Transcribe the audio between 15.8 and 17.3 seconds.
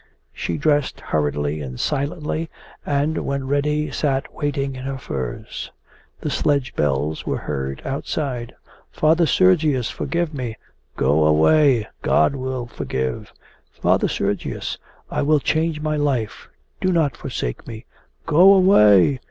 my life. Do not